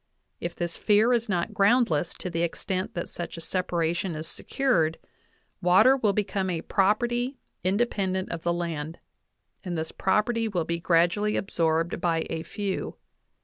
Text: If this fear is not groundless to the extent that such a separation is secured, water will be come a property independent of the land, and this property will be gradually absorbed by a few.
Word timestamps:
If 0.39 0.55
this 0.55 0.77
fear 0.77 1.13
is 1.13 1.29
not 1.29 1.53
groundless 1.53 2.15
to 2.15 2.31
the 2.31 2.41
extent 2.41 2.95
that 2.95 3.07
such 3.07 3.37
a 3.37 3.39
separation 3.41 4.15
is 4.15 4.27
secured, 4.27 4.97
water 5.61 5.95
will 5.95 6.11
be 6.11 6.23
come 6.23 6.49
a 6.49 6.61
property 6.61 7.37
independent 7.63 8.31
of 8.31 8.41
the 8.41 8.51
land, 8.51 8.97
and 9.63 9.77
this 9.77 9.91
property 9.91 10.47
will 10.47 10.65
be 10.65 10.79
gradually 10.79 11.35
absorbed 11.35 12.01
by 12.01 12.25
a 12.31 12.41
few. 12.41 12.95